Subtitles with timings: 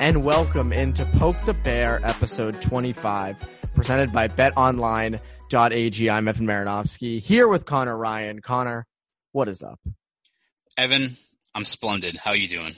[0.00, 3.36] and welcome into Poke the Bear episode 25,
[3.74, 6.10] presented by betonline.ag.
[6.10, 8.40] I'm Evan Marinofsky here with Conor Ryan.
[8.40, 8.86] Conor,
[9.32, 9.78] what is up?
[10.78, 11.10] Evan,
[11.54, 12.16] I'm splendid.
[12.16, 12.76] How are you doing?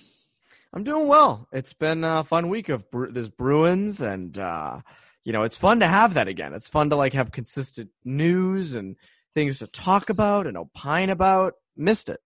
[0.75, 1.47] I'm doing well.
[1.53, 4.81] It's been a fun week of Bru- there's Bruins and, uh,
[5.23, 6.55] you know, it's fun to have that again.
[6.55, 8.97] It's fun to like have consistent news and
[9.33, 11.55] things to talk about and opine about.
[11.77, 12.19] Missed it.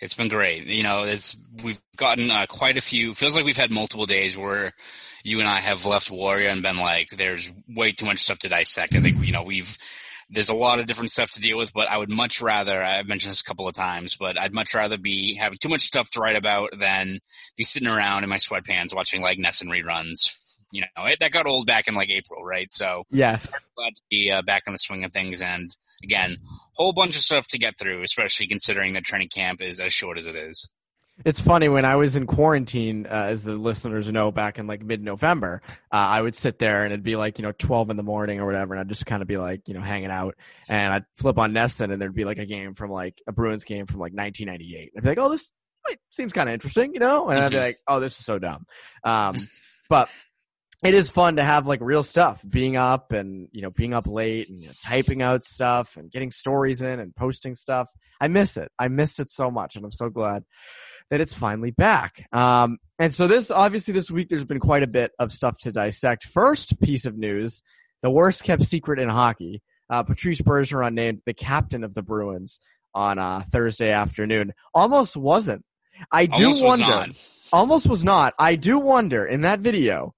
[0.00, 0.66] It's been great.
[0.66, 3.14] You know, it's we've gotten uh, quite a few.
[3.14, 4.72] Feels like we've had multiple days where
[5.24, 8.48] you and I have left Warrior and been like, "There's way too much stuff to
[8.48, 9.78] dissect." I think you know we've
[10.28, 12.82] there's a lot of different stuff to deal with, but I would much rather.
[12.82, 15.82] I've mentioned this a couple of times, but I'd much rather be having too much
[15.82, 17.20] stuff to write about than
[17.56, 20.45] be sitting around in my sweatpants watching like NESN reruns.
[20.72, 22.70] You know, it, that got old back in like April, right?
[22.70, 25.70] So yes, glad to be uh, back in the swing of things and
[26.02, 26.36] again,
[26.72, 30.18] whole bunch of stuff to get through, especially considering that training camp is as short
[30.18, 30.70] as it is.
[31.24, 34.82] It's funny when I was in quarantine, uh, as the listeners know, back in like
[34.82, 38.02] mid-November, uh, I would sit there and it'd be like you know twelve in the
[38.02, 40.34] morning or whatever, and I'd just kind of be like you know hanging out,
[40.68, 43.64] and I'd flip on NESN and there'd be like a game from like a Bruins
[43.64, 44.92] game from like 1998.
[44.94, 45.50] I'd be like, oh, this
[46.10, 48.66] seems kind of interesting, you know, and I'd be like, oh, this is so dumb.
[49.02, 49.36] Um,
[49.88, 50.10] but
[50.86, 54.06] it is fun to have like real stuff being up and you know being up
[54.06, 57.88] late and you know, typing out stuff and getting stories in and posting stuff.
[58.20, 58.70] I miss it.
[58.78, 60.44] I missed it so much and i'm so glad
[61.10, 62.26] that it's finally back.
[62.32, 65.72] Um, and so this obviously this week there's been quite a bit of stuff to
[65.72, 66.24] dissect.
[66.24, 67.62] First piece of news
[68.02, 69.62] the worst kept secret in hockey.
[69.88, 72.60] Uh, patrice bergeron named the captain of the bruins
[72.94, 74.52] on uh, thursday afternoon.
[74.74, 75.64] Almost wasn't.
[76.12, 76.86] I do Almost wonder.
[77.08, 78.34] was almost was not.
[78.38, 80.14] I do wonder in that video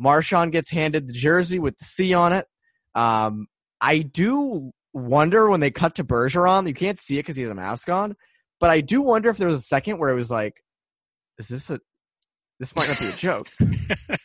[0.00, 2.46] Marchand gets handed the jersey with the C on it.
[2.94, 3.46] Um,
[3.80, 7.50] I do wonder when they cut to Bergeron, you can't see it because he has
[7.50, 8.16] a mask on,
[8.58, 10.64] but I do wonder if there was a second where it was like,
[11.38, 11.80] is this a,
[12.58, 13.46] this might not be a joke.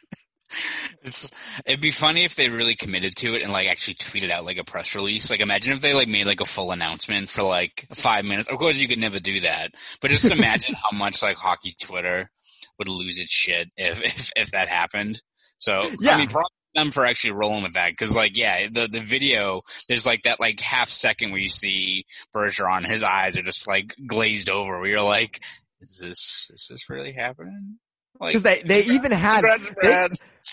[1.03, 1.31] it's
[1.65, 4.57] it'd be funny if they really committed to it and like actually tweeted out like
[4.57, 5.29] a press release.
[5.29, 8.49] Like imagine if they like made like a full announcement for like five minutes.
[8.49, 9.71] Of course you could never do that.
[10.01, 12.29] But just imagine how much like hockey Twitter
[12.77, 15.21] would lose its shit if if, if that happened.
[15.57, 16.11] So Yeah.
[16.13, 18.99] I mean props to them for actually rolling with that because like yeah the the
[18.99, 22.05] video there's like that like half second where you see
[22.35, 25.41] Bergeron his eyes are just like glazed over where you're like
[25.81, 27.77] is this is this really happening?
[28.19, 30.07] Like Because they, they even had, congrats, they,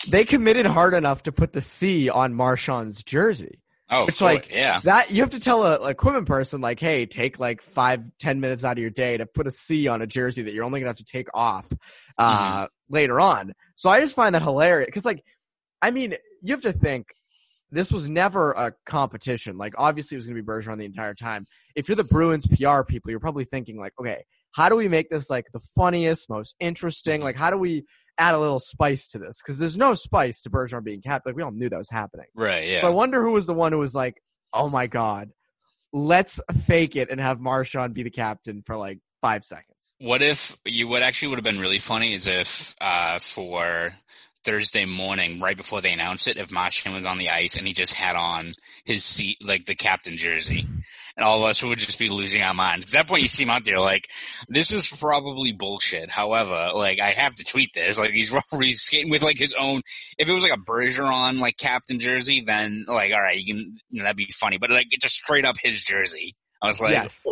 [0.09, 3.59] they committed hard enough to put the C on Marchand's jersey.
[3.89, 4.79] Oh, It's like yeah.
[4.83, 8.39] That you have to tell a, a equipment person like, hey, take like five, ten
[8.39, 10.79] minutes out of your day to put a C on a jersey that you're only
[10.79, 11.71] gonna have to take off
[12.17, 13.53] uh, later on.
[13.75, 15.23] So I just find that hilarious because, like,
[15.81, 17.07] I mean, you have to think
[17.71, 19.57] this was never a competition.
[19.57, 21.45] Like, obviously, it was gonna be Bergeron the entire time.
[21.75, 24.23] If you're the Bruins PR people, you're probably thinking like, okay,
[24.53, 27.21] how do we make this like the funniest, most interesting?
[27.21, 27.85] Like, how do we
[28.17, 29.41] add a little spice to this?
[29.41, 31.31] Because there's no spice to Bergeron being captain.
[31.31, 32.27] Like, we all knew that was happening.
[32.35, 32.81] Right, yeah.
[32.81, 34.21] So I wonder who was the one who was like,
[34.53, 35.29] "Oh my god,
[35.91, 40.57] let's fake it and have Marchand be the captain for like five seconds." What if
[40.65, 40.87] you?
[40.87, 43.93] What actually would have been really funny is if uh, for
[44.43, 47.73] Thursday morning, right before they announced it, if Marchand was on the ice and he
[47.73, 48.53] just had on
[48.85, 50.65] his seat, like the captain jersey,
[51.15, 52.85] and all of us would just be losing our minds.
[52.87, 54.09] at that point, you see him out there like,
[54.47, 56.09] this is probably bullshit.
[56.09, 57.99] However, like I have to tweet this.
[57.99, 59.81] Like he's he's skating with like his own.
[60.17, 63.77] If it was like a Bergeron like captain jersey, then like all right, you can
[63.89, 64.57] you know, that'd be funny.
[64.57, 66.35] But like it's just straight up his jersey.
[66.61, 67.23] I was like, yes.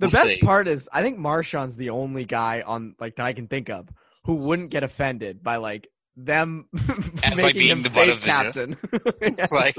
[0.00, 0.38] The We'll best see.
[0.40, 3.88] part is I think Marchand's the only guy on like that I can think of
[4.24, 6.66] who wouldn't get offended by like them
[7.22, 8.76] As, making like, being him the butt of the captain.
[9.38, 9.76] It's like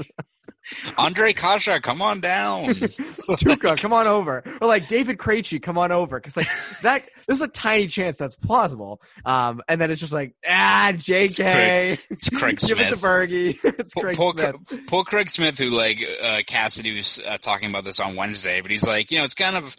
[0.96, 2.66] Ondrej Kase, come on down.
[2.74, 4.42] Tuukka, come on over.
[4.60, 6.20] Or like David Krejci, come on over.
[6.20, 6.46] Cause like
[6.82, 9.00] that, there's a tiny chance that's plausible.
[9.24, 11.98] Um, and then it's just like, ah, JK.
[12.10, 12.96] It's Craig Give it to.
[12.96, 13.56] Bergie.
[13.64, 15.06] it's Poor, Craig poor, Smith.
[15.06, 18.86] Craig Smith, who like uh, Cassidy was uh, talking about this on Wednesday, but he's
[18.86, 19.76] like, you know, it's kind of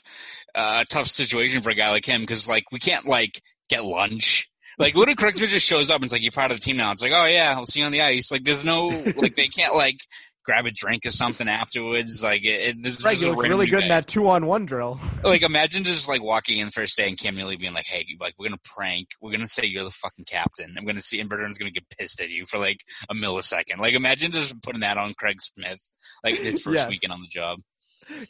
[0.56, 3.86] uh, a tough situation for a guy like him because like we can't like get
[3.86, 4.51] lunch.
[4.82, 6.92] Like Craig Smith just shows up and it's like, "You're part of the team now."
[6.92, 9.48] It's like, "Oh yeah, I'll see you on the ice." Like there's no like they
[9.48, 9.98] can't like
[10.44, 12.24] grab a drink or something afterwards.
[12.24, 12.48] Like it,
[12.78, 15.00] it, this is Right, just you look really good in that two on one drill.
[15.24, 18.34] Like imagine just like walking in first day and Cam Neely being like, "Hey, like
[18.40, 19.10] we're gonna prank.
[19.22, 20.74] We're gonna say you're the fucking captain.
[20.78, 22.80] I'm gonna see and Bergeron's gonna get pissed at you for like
[23.10, 23.78] a millisecond.
[23.78, 25.80] Like imagine just putting that on Craig Smith,
[26.24, 26.90] like his first Yes.
[26.90, 27.60] weekend on the job.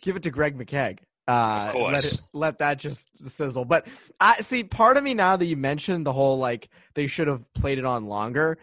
[0.01, 1.00] Give it to Greg McKegg.
[1.31, 1.72] Uh.
[1.75, 3.63] Let, it, let that just sizzle.
[3.63, 3.88] But
[4.19, 7.45] I see part of me now that you mentioned the whole like they should have
[7.54, 8.57] played it on longer.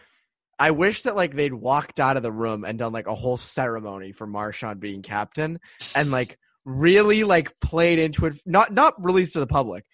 [0.59, 3.37] I wish that like they'd walked out of the room and done like a whole
[3.37, 5.61] ceremony for Marchand being captain
[5.95, 8.35] and like really like played into it.
[8.45, 9.87] Not not released to the public,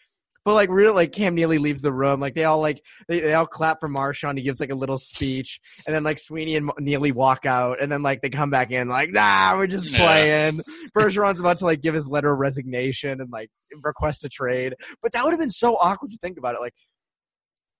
[0.44, 2.20] but like real like Cam Neely leaves the room.
[2.20, 4.38] Like they all like they, they all clap for Marchand.
[4.38, 7.90] He gives like a little speech, and then like Sweeney and Neely walk out, and
[7.90, 10.56] then like they come back in like nah, we're just playing.
[10.56, 10.88] Yeah.
[10.96, 13.50] Bergeron's about to like give his letter of resignation and like
[13.82, 16.60] request a trade, but that would have been so awkward to think about it.
[16.60, 16.74] Like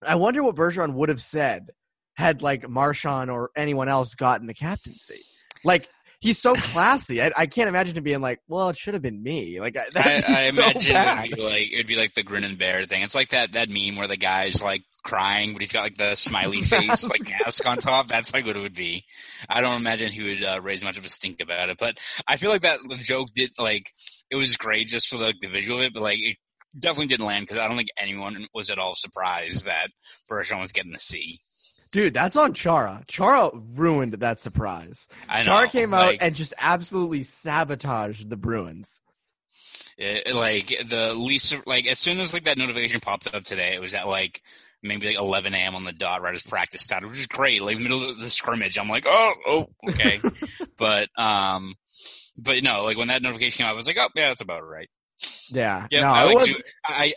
[0.02, 1.68] I wonder what Bergeron would have said
[2.14, 5.20] had like Marchand or anyone else gotten the captaincy.
[5.64, 5.88] Like
[6.24, 7.22] he's so classy.
[7.22, 10.22] I, I, can't imagine him being like, "Well, it should have been me." Like I,
[10.26, 11.26] I so imagine bad.
[11.26, 13.02] it'd be like it'd be like the grin and bear thing.
[13.02, 16.14] It's like that that meme where the guy's like crying, but he's got like the
[16.14, 18.08] smiley face like mask on top.
[18.08, 19.04] That's like what it would be.
[19.48, 22.36] I don't imagine he would uh, raise much of a stink about it, but I
[22.36, 23.92] feel like that the joke did like
[24.30, 26.36] it was great just for like the visual of it, but like it
[26.78, 29.88] definitely didn't land because I don't think anyone was at all surprised that
[30.30, 31.38] Bergeron was getting the C.
[31.94, 33.04] Dude, that's on Chara.
[33.06, 35.08] Chara ruined that surprise.
[35.28, 39.00] I know, Chara came like, out and just absolutely sabotaged the Bruins.
[39.96, 43.80] It, like the least, like as soon as like that notification popped up today, it
[43.80, 44.42] was at like
[44.82, 45.76] maybe like 11 a.m.
[45.76, 47.62] on the dot right as practice started, which is great.
[47.62, 50.20] Like middle of the scrimmage, I'm like, oh, oh, okay.
[50.76, 51.76] but um,
[52.36, 54.66] but no, like when that notification came out, I was like, oh yeah, that's about
[54.66, 54.90] right.
[55.50, 55.86] Yeah.
[55.92, 56.00] Yeah.
[56.00, 57.12] no, I, like, was- I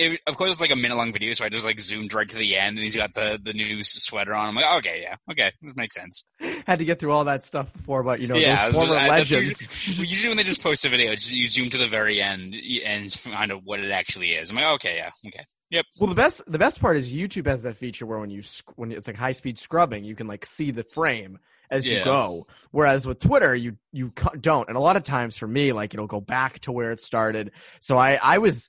[0.00, 2.28] it, of course it's like a minute long video, so I just like zoomed right
[2.28, 4.48] to the end, and he's got the the new sweater on.
[4.48, 6.24] I'm like, okay, yeah, okay, that makes sense.
[6.66, 9.10] had to get through all that stuff before, but you know, yeah, those former just-
[9.10, 9.60] legends.
[9.88, 12.56] Usually, usually when they just post a video, just, you zoom to the very end
[12.84, 14.50] and find out what it actually is.
[14.50, 15.84] I'm like, okay, yeah, okay, yep.
[15.98, 18.42] Well, the best the best part is YouTube has that feature where when you
[18.76, 21.38] when it's like high speed scrubbing, you can like see the frame
[21.70, 22.46] as you go.
[22.70, 24.68] Whereas with Twitter, you you don't.
[24.68, 27.52] And a lot of times for me, like it'll go back to where it started.
[27.80, 28.68] So I I was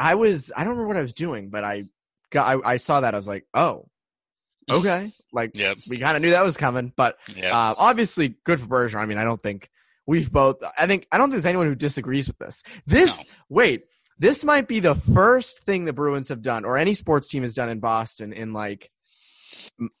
[0.00, 1.84] I was I don't remember what I was doing, but I
[2.30, 3.86] got I, I saw that I was like, oh,
[4.70, 5.78] okay, like Yep.
[5.88, 6.92] we kind of knew that was coming.
[6.96, 7.52] But Yep.
[7.52, 9.00] uh, obviously, good for Bergeron.
[9.02, 9.68] I mean, I don't think
[10.06, 10.56] we've both.
[10.78, 12.62] I think I don't think there's anyone who disagrees with this.
[12.86, 13.82] This wait,
[14.18, 17.52] this might be the first thing the Bruins have done, or any sports team has
[17.54, 18.90] done in Boston in like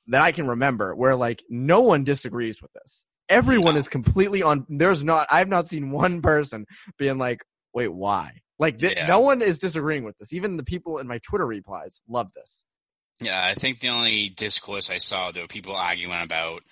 [0.08, 3.04] that I can remember, where like no one disagrees with this.
[3.28, 3.78] Everyone No.
[3.78, 4.66] is completely on.
[4.68, 5.26] There's not.
[5.30, 6.66] I've not seen one person
[6.98, 7.44] being like,
[7.74, 9.06] "Wait, why?" Like th- Yeah.
[9.08, 10.32] no one is disagreeing with this.
[10.32, 12.62] Even the people in my Twitter replies love this.
[13.18, 16.62] Yeah, I think the only discourse I saw there were people arguing about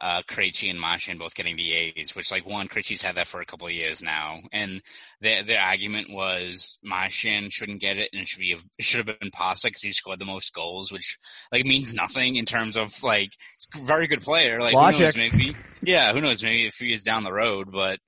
[0.00, 3.38] uh Krejci and Marchand both getting the A's, which like one Krejci's had that for
[3.38, 4.82] a couple of years now, and
[5.20, 9.18] their their argument was Marchand shouldn't get it and it should be it should have
[9.20, 11.16] been Pasta because he scored the most goals, which
[11.52, 13.30] like means nothing in terms of like
[13.76, 14.60] very good player.
[14.60, 15.16] Like who knows, Logic.
[15.32, 17.98] maybe yeah, who knows maybe a few years down the road, but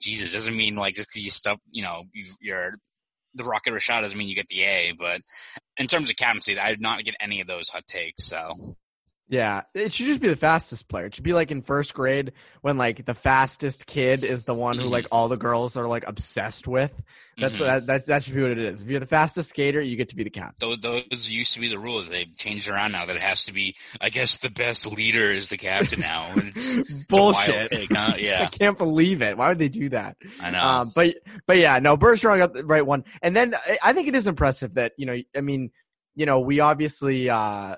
[0.00, 2.74] Jesus doesn't mean like just because you stuff you know you you're
[3.34, 5.20] the Rocket Richard doesn't mean you get the A, but
[5.76, 8.24] in terms of captaincy, I did not get any of those hot takes.
[8.24, 8.54] So
[9.32, 11.06] Yeah, it should just be the fastest player.
[11.06, 12.32] It should be like in first grade
[12.62, 16.02] when like the fastest kid is the one who like all the girls are like
[16.08, 16.92] obsessed with.
[17.38, 17.58] That's Mhm.
[17.60, 18.82] that, that that should be what it is.
[18.82, 20.68] If you're the fastest skater, you get to be the captain.
[20.80, 20.80] those,
[21.10, 22.08] those used to be the rules.
[22.08, 23.76] They've changed around now that it has to be.
[24.00, 26.32] I guess the best leader is the captain now.
[26.36, 26.76] It's,
[27.08, 27.70] Bullshit.
[27.70, 28.14] take, huh?
[28.16, 29.36] I can't believe it.
[29.38, 30.16] Why would they do that?
[30.42, 30.58] I know.
[30.58, 31.14] Um, but
[31.46, 34.26] but yeah, no, Bergeron got the right one, and then I- I think it is
[34.26, 35.70] impressive that you know, I mean,
[36.16, 37.76] you know, we obviously, uh,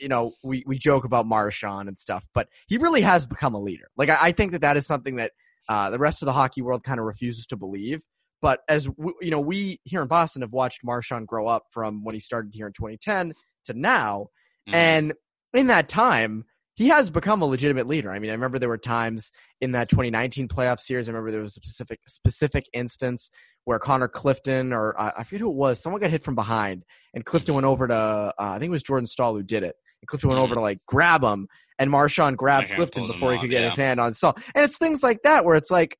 [0.00, 3.60] you know, we we joke about Marchand and stuff, but he really has become a
[3.60, 3.88] leader.
[3.96, 5.32] Like I, I think that that is something that
[5.68, 8.02] uh, the rest of the hockey world kind of refuses to believe.
[8.42, 8.86] But as
[9.20, 12.52] you know, we here in Boston have watched Marchand grow up from when he started
[12.54, 13.32] here in 2010
[13.66, 14.28] to now,
[14.68, 14.74] Mhm.
[14.74, 15.12] and
[15.54, 16.44] in that time,
[16.74, 18.10] he has become a legitimate leader.
[18.10, 21.08] I mean, I remember there were times in that 2019 playoff series.
[21.08, 23.30] I remember there was a specific specific instance
[23.64, 25.80] where Connor Clifton or uh, I forget who it was.
[25.80, 28.82] Someone got hit from behind, and Clifton went over to uh, I think it was
[28.82, 29.76] Jordan Staal who did it.
[30.02, 33.50] And Clifton went over to like grab him, and Marchand grabbed Clifton before he could
[33.50, 33.68] get yeah.
[33.68, 34.34] his hand on Staal.
[34.54, 35.96] And it's things like that where it's like,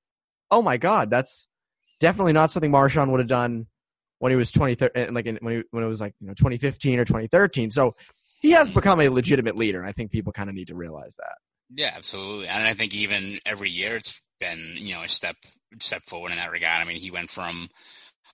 [0.51, 1.47] oh my god, that's
[2.01, 3.67] definitely not something Marchand would have done
[4.19, 4.77] when he was 20
[5.11, 7.71] like in, when he, when it was like you know 2015 or 2013.
[7.71, 7.95] So
[8.45, 11.17] he has become a legitimate leader, and I think people kind of need to realize
[11.17, 11.37] that.
[11.75, 12.47] yeah, absolutely.
[12.47, 15.37] And I think even every year it's been you know a step
[15.81, 16.83] step forward in that regard.
[16.83, 17.69] I mean, he went from.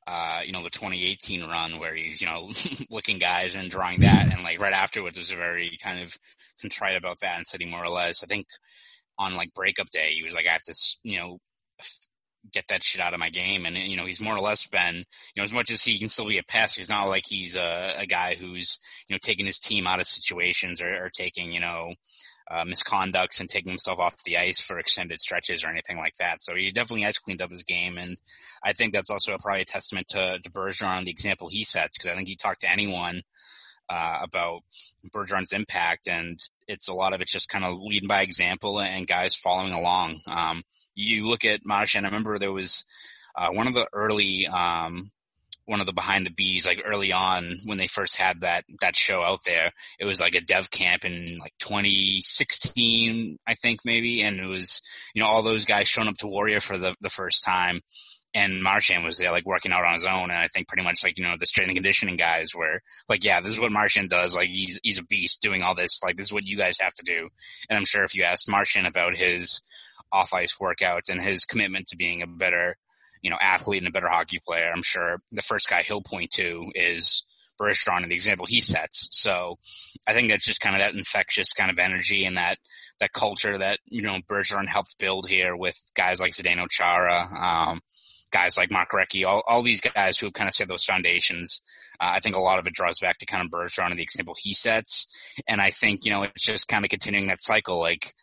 [0.07, 2.51] Uh, you know, the 2018 run where he's, you know,
[2.91, 4.33] licking guys and drawing that.
[4.33, 6.17] And like right afterwards was very kind of
[6.61, 8.47] contrite about that and said he more or less, I think
[9.19, 10.75] on like breakup day, he was like, I have to,
[11.05, 11.39] you know,
[12.53, 13.67] get that shit out of my game.
[13.67, 15.05] And, you know, he's more or less been, you
[15.37, 17.95] know, as much as he can still be a pest, he's not like he's a,
[17.99, 18.79] a guy who's,
[19.09, 21.95] you know, taking his team out of situations or, or taking, you know,
[22.51, 26.43] uh, misconducts and taking himself off the ice for extended stretches or anything like that.
[26.43, 27.97] So he definitely has cleaned up his game.
[27.97, 28.17] And
[28.65, 31.97] I think that's also probably a testament to, to Bergeron the example he sets.
[31.99, 33.23] Cause I think he talked to anyone,
[33.89, 34.63] uh, about
[35.13, 39.07] Bergeron's impact and it's a lot of it's just kind of leading by example and
[39.07, 40.21] guys following along.
[40.27, 40.63] Um,
[40.95, 42.85] you look at Marchand, I remember there was,
[43.37, 45.11] uh, one of the early, um,
[45.67, 48.97] one of the behind the bees like early on when they first had that that
[48.97, 49.71] show out there.
[50.01, 54.83] It was like a dev camp in like 2016, I think maybe, and it was
[55.15, 57.83] you know all those guys showing up to Warrior for the the first time
[58.33, 60.31] and Marchand was there like working out on his own.
[60.31, 63.25] And I think pretty much like, you know, the strength and conditioning guys were like,
[63.25, 64.37] yeah, this is what Marchand does.
[64.37, 66.01] Like he's, he's a beast doing all this.
[66.05, 67.29] Like this is what you guys have to do.
[67.69, 69.63] And I'm sure if you asked Marchand about his
[70.13, 72.77] off ice workouts and his commitment to being a better,
[73.21, 76.31] you know, athlete and a better hockey player, I'm sure the first guy he'll point
[76.33, 77.25] to is
[77.61, 79.09] Bergeron and the example he sets.
[79.11, 79.59] So
[80.07, 82.59] I think that's just kind of that infectious kind of energy and that,
[83.01, 87.29] that culture that, you know, Bergeron helped build here with guys like Zdeno Chara.
[87.37, 87.81] Um,
[88.31, 91.61] guys like Mark Recchi, all, all these guys who have kind of set those foundations.
[92.01, 94.03] Uh, I think a lot of it draws back to kind of Bergeron and the
[94.03, 95.37] example he sets.
[95.47, 97.79] And I think, you know, it's just kind of continuing that cycle.
[97.79, 98.15] Like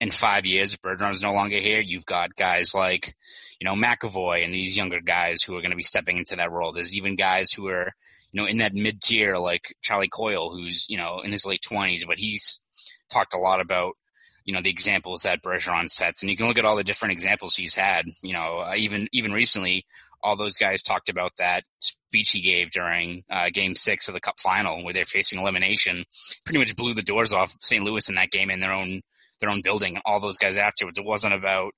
[0.00, 1.80] in five years, Bergeron's no longer here.
[1.80, 3.14] You've got guys like,
[3.60, 6.52] you know, McAvoy and these younger guys who are going to be stepping into that
[6.52, 6.72] role.
[6.72, 7.92] There's even guys who are,
[8.32, 11.62] you know, in that mid tier, like Charlie Coyle, who's, you know, in his late
[11.62, 12.64] twenties, but he's
[13.10, 13.96] talked a lot about
[14.44, 16.22] you know, the examples that Bergeron sets.
[16.22, 19.08] And you can look at all the different examples he's had, you know, uh, even,
[19.12, 19.86] even recently,
[20.22, 24.20] all those guys talked about that speech he gave during uh, game six of the
[24.20, 26.04] cup final where they're facing elimination
[26.44, 27.84] pretty much blew the doors off St.
[27.84, 29.02] Louis in that game in their own,
[29.40, 30.00] their own building.
[30.06, 31.72] All those guys afterwards, it wasn't about,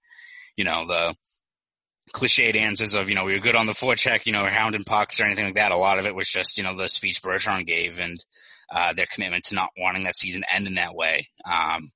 [0.56, 1.16] you know, the,
[2.12, 5.18] cliched answers of, you know, we were good on the forecheck, you know, hounding pucks
[5.18, 5.72] or anything like that.
[5.72, 8.24] A lot of it was just, you know, the speech Bergeron gave and,
[8.70, 11.26] uh, their commitment to not wanting that season end in that way.
[11.44, 11.90] Um,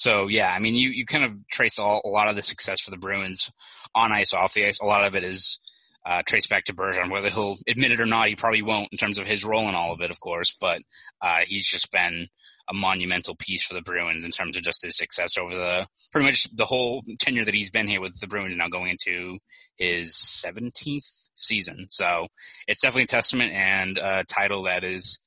[0.00, 2.80] so yeah, I mean, you, you kind of trace all, a lot of the success
[2.80, 3.52] for the Bruins
[3.94, 4.80] on ice, off the ice.
[4.80, 5.58] A lot of it is
[6.06, 7.10] uh, traced back to Bergeron.
[7.10, 9.74] Whether he'll admit it or not, he probably won't in terms of his role in
[9.74, 10.56] all of it, of course.
[10.58, 10.80] But
[11.20, 12.28] uh, he's just been
[12.70, 16.28] a monumental piece for the Bruins in terms of just his success over the pretty
[16.28, 18.56] much the whole tenure that he's been here with the Bruins.
[18.56, 19.36] Now going into
[19.76, 22.26] his 17th season, so
[22.66, 25.18] it's definitely a testament and a title that is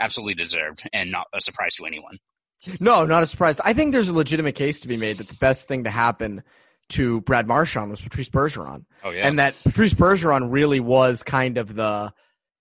[0.00, 2.16] absolutely deserved and not a surprise to anyone.
[2.80, 3.60] No, not a surprise.
[3.60, 6.42] I think there's a legitimate case to be made that the best thing to happen
[6.90, 8.84] to Brad Marchand was Patrice Bergeron.
[9.02, 9.26] Oh yeah.
[9.26, 12.12] And that Patrice Bergeron really was kind of the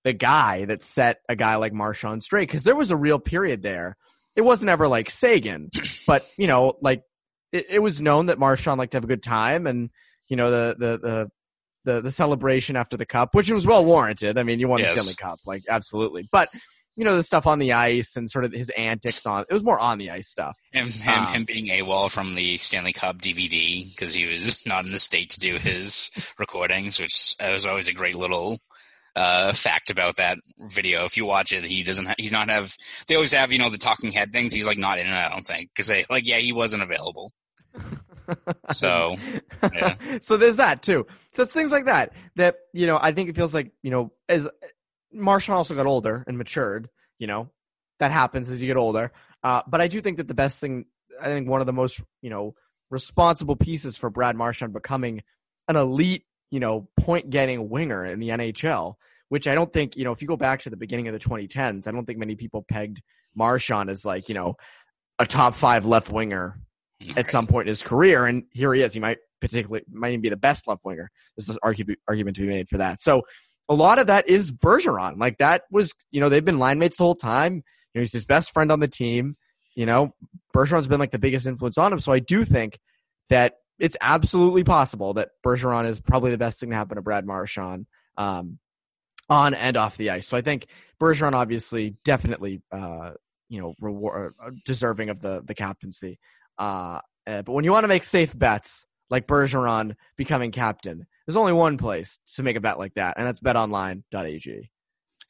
[0.03, 3.61] the guy that set a guy like Marchand straight because there was a real period
[3.61, 3.97] there.
[4.35, 5.69] It wasn't ever like Seguin,
[6.07, 7.03] but you know, like
[7.51, 9.89] it, it was known that Marchand liked to have a good time and
[10.27, 11.31] you know the the the
[11.83, 14.37] the, the celebration after the cup, which was well warranted.
[14.37, 14.93] I mean, you won yes.
[14.93, 16.27] the Stanley Cup, like absolutely.
[16.31, 16.49] But
[16.95, 19.63] you know, the stuff on the ice and sort of his antics on, it was
[19.63, 20.57] more on the ice stuff.
[20.71, 24.85] Him, him, um, him being AWOL from the Stanley Cup DVD because he was not
[24.85, 28.59] in the state to do his recordings, which was always a great little,
[29.15, 31.05] uh, fact about that video.
[31.05, 32.75] If you watch it, he doesn't, ha- he's not have,
[33.07, 34.53] they always have, you know, the talking head things.
[34.53, 35.69] He's like not in it, I don't think.
[35.75, 37.31] Cause they, like, yeah, he wasn't available.
[38.71, 39.15] so,
[39.73, 39.95] yeah.
[40.21, 41.07] so there's that too.
[41.33, 44.11] So it's things like that that, you know, I think it feels like, you know,
[44.29, 44.49] as,
[45.13, 46.89] Marchand also got older and matured.
[47.19, 47.49] You know,
[47.99, 49.11] that happens as you get older.
[49.43, 50.85] Uh, but I do think that the best thing,
[51.19, 52.55] I think one of the most, you know,
[52.89, 55.23] responsible pieces for Brad Marchand becoming
[55.67, 58.95] an elite, you know, point getting winger in the NHL,
[59.29, 61.19] which I don't think, you know, if you go back to the beginning of the
[61.19, 63.01] 2010s, I don't think many people pegged
[63.35, 64.55] Marchand as like, you know,
[65.17, 66.59] a top five left winger
[67.15, 68.25] at some point in his career.
[68.25, 68.93] And here he is.
[68.93, 71.09] He might particularly, might even be the best left winger.
[71.37, 73.01] This is argument, argument to be made for that.
[73.01, 73.23] So,
[73.71, 75.17] a lot of that is Bergeron.
[75.17, 77.53] Like that was, you know, they've been line mates the whole time.
[77.53, 77.61] You
[77.95, 79.35] know, he's his best friend on the team.
[79.75, 80.13] You know,
[80.53, 81.99] Bergeron's been like the biggest influence on him.
[81.99, 82.77] So I do think
[83.29, 87.25] that it's absolutely possible that Bergeron is probably the best thing to happen to Brad
[87.25, 87.85] Marchand,
[88.17, 88.59] um,
[89.29, 90.27] on and off the ice.
[90.27, 90.67] So I think
[90.99, 93.11] Bergeron obviously definitely, uh,
[93.47, 96.19] you know, reward, uh, deserving of the, the captaincy.
[96.59, 101.35] Uh, uh but when you want to make safe bets, like Bergeron becoming captain, there's
[101.35, 104.69] only one place to make a bet like that, and that's betonline.ag.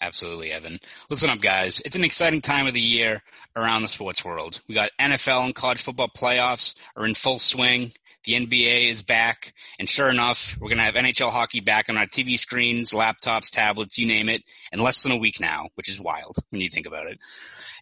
[0.02, 0.80] Absolutely, Evan.
[1.12, 1.80] Listen up, guys.
[1.86, 3.22] It's an exciting time of the year
[3.56, 4.60] around the sports world.
[4.68, 7.92] We got NFL and college football playoffs are in full swing.
[8.24, 11.98] The NBA is back, and sure enough, we're going to have NHL hockey back on
[11.98, 15.90] our TV screens, laptops, tablets, you name it, in less than a week now, which
[15.90, 17.20] is wild when you think about it.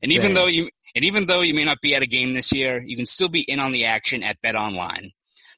[0.02, 0.36] And even Dang.
[0.36, 2.96] though you and even though you may not be at a game this year, you
[2.96, 5.12] can still be in on the action at Bet Online.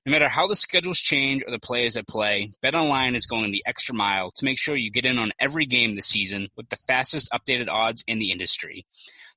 [0.03, 3.63] No matter how the schedules change or the players at play, BetOnline is going the
[3.67, 6.75] extra mile to make sure you get in on every game this season with the
[6.75, 8.87] fastest updated odds in the industry.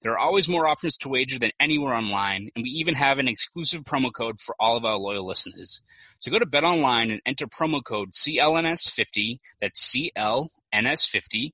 [0.00, 3.28] There are always more options to wager than anywhere online, and we even have an
[3.28, 5.82] exclusive promo code for all of our loyal listeners.
[6.20, 11.50] So go to BetOnline and enter promo code CLNS50, that's CLNS50,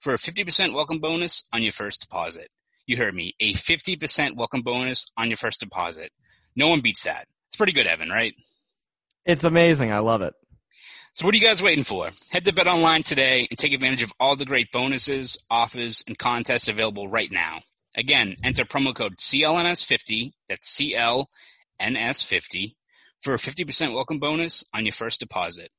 [0.00, 2.48] for a 50% welcome bonus on your first deposit.
[2.86, 6.12] You heard me, a 50% welcome bonus on your first deposit.
[6.56, 7.28] No one beats that.
[7.54, 8.34] It's pretty good, Evan, right?
[9.24, 9.92] It's amazing.
[9.92, 10.34] I love it.
[11.12, 12.10] So what are you guys waiting for?
[12.32, 16.18] Head to Bet Online today and take advantage of all the great bonuses, offers, and
[16.18, 17.60] contests available right now.
[17.96, 22.74] Again, enter promo code CLNS50, that's CLNS50,
[23.22, 25.70] for a 50% welcome bonus on your first deposit.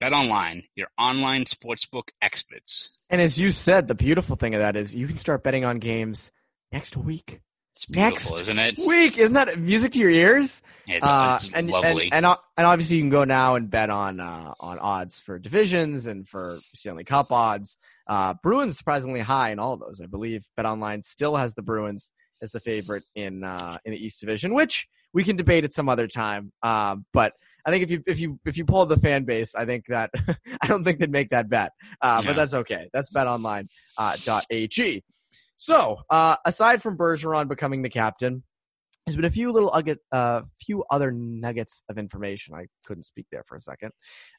[0.00, 2.98] Bet Online, your online sportsbook experts.
[3.08, 5.78] And as you said, the beautiful thing of that is you can start betting on
[5.78, 6.30] games
[6.72, 7.40] next week.
[7.82, 8.78] It's beautiful, isn't it?
[8.78, 10.62] Week, isn't that music to your ears?
[10.86, 12.04] It's, uh, it's and, lovely.
[12.12, 15.40] And, and, and, obviously, you can go now and bet on uh, on odds for
[15.40, 17.76] divisions and for Stanley Cup odds.
[18.06, 20.00] Uh, Bruins surprisingly high in all of those.
[20.00, 23.98] I believe Bet Online still has the Bruins as the favorite in uh, in the
[23.98, 26.52] East Division, which we can debate at some other time.
[26.62, 27.32] Uh, but
[27.66, 30.10] I think if you if you if you pull the fan base, I think that
[30.62, 31.72] I don't think they'd make that bet.
[32.00, 32.28] Uh, yeah.
[32.28, 32.90] But that's okay.
[32.92, 35.02] That's BetOnline.ag.
[35.62, 38.42] So, uh, aside from Bergeron becoming the captain,
[39.06, 39.72] there's been a few little
[40.10, 42.56] uh, few other nuggets of information.
[42.56, 43.92] I couldn't speak there for a second,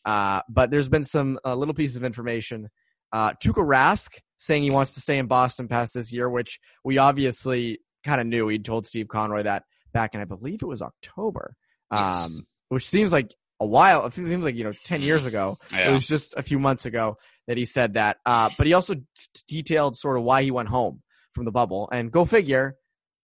[0.03, 2.68] uh, but there's been some uh, little pieces of information.
[3.13, 6.98] Uh, Tuukka Rask saying he wants to stay in Boston past this year, which we
[6.98, 8.50] obviously kind of knew.
[8.50, 9.63] He'd told Steve Conroy that
[9.94, 11.56] back in, I believe it was October,
[11.89, 12.25] yes.
[12.25, 14.06] um, which seems like a while.
[14.06, 15.58] It seems like you know ten years ago.
[15.72, 15.92] Yeah.
[15.92, 17.15] It was just a few months ago
[17.48, 18.18] that he said that.
[18.25, 19.03] Uh, but he also t-
[19.48, 21.01] detailed sort of why he went home
[21.34, 21.90] from the bubble.
[21.92, 22.78] And go figure,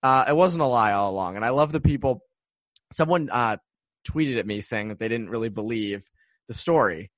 [0.03, 1.35] uh, it wasn't a lie all along.
[1.35, 2.23] And I love the people.
[2.91, 3.57] Someone uh,
[4.07, 6.03] tweeted at me saying that they didn't really believe
[6.47, 7.11] the story,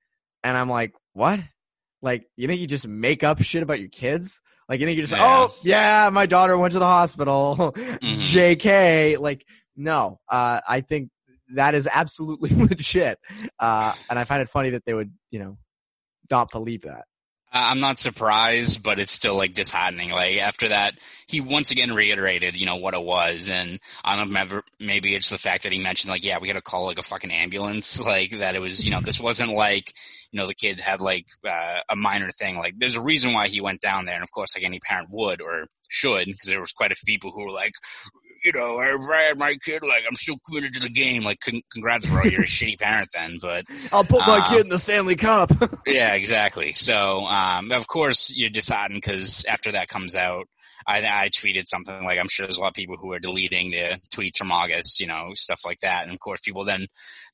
[0.43, 1.39] and I'm like, what?
[2.01, 4.41] Like, you think you just make up shit about your kids?
[4.67, 5.48] Like, you think you just, yeah.
[5.48, 8.19] oh yeah, my daughter went to the hospital, mm-hmm.
[8.19, 9.17] J.K.
[9.17, 9.45] Like,
[9.75, 11.10] no, uh, I think
[11.55, 13.19] that is absolutely legit,
[13.60, 15.57] uh, and I find it funny that they would, you know,
[16.29, 17.05] not believe that.
[17.53, 20.12] I'm not surprised, but it's still like disheartening.
[20.12, 20.93] Like after that,
[21.27, 23.50] he once again reiterated, you know, what it was.
[23.50, 26.53] And I don't know, maybe it's the fact that he mentioned like, yeah, we got
[26.53, 28.01] to call like a fucking ambulance.
[28.12, 29.93] Like that it was, you know, this wasn't like,
[30.31, 32.58] you know, the kid had like uh, a minor thing.
[32.58, 34.15] Like there's a reason why he went down there.
[34.15, 37.13] And of course, like any parent would or should, because there was quite a few
[37.13, 37.73] people who were like,
[38.43, 41.23] you know, I had my kid, like, I'm still committed to the game.
[41.23, 41.39] Like,
[41.71, 42.23] congrats, bro.
[42.23, 43.65] You're a shitty parent then, but.
[43.91, 45.51] I'll put my um, kid in the Stanley Cup.
[45.86, 46.73] yeah, exactly.
[46.73, 50.47] So, um, of course, you're deciding because after that comes out,
[50.88, 53.71] I, I tweeted something like, I'm sure there's a lot of people who are deleting
[53.71, 56.04] the tweets from August, you know, stuff like that.
[56.04, 56.88] And of course, people then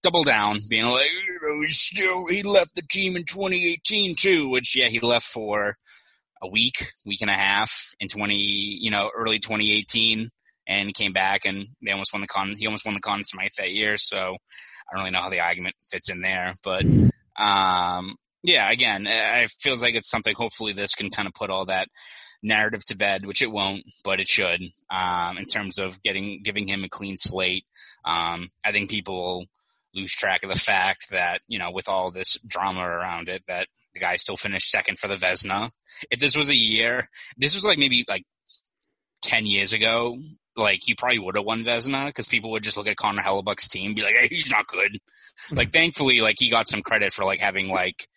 [0.04, 4.50] double down, being like, you know, he's still, he left the team in 2018 too,
[4.50, 5.76] which, yeah, he left for
[6.42, 10.30] a week, week and a half in 20, you know, early 2018
[10.68, 12.56] and he came back and they almost won the con.
[12.58, 15.40] He almost won the Conn Smythe that year, so I don't really know how the
[15.40, 16.84] argument fits in there, but
[17.38, 20.34] um, yeah, again, it feels like it's something.
[20.36, 21.88] Hopefully, this can kind of put all that
[22.44, 24.62] narrative to bed, which it won't, but it should.
[24.90, 27.66] Um, in terms of getting giving him a clean slate,
[28.06, 29.46] um, I think people
[29.94, 33.68] lose track of the fact that you know with all this drama around it, that
[33.94, 35.72] the guy still finished second for the Vezina.
[36.12, 38.24] If this was a year, this was like maybe like
[39.22, 40.16] ten years ago,
[40.58, 43.68] like he probably would have won Vezina because people would just look at Connor Hellebuyck's
[43.68, 44.98] team, be like, "Hey, he's not good."
[45.52, 48.08] like, thankfully, like he got some credit for like having like